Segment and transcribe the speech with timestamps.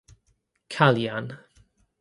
[0.73, 1.27] Kalyan.